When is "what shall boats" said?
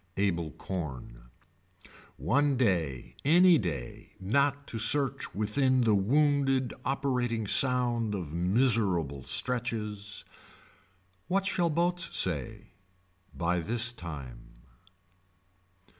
11.27-12.17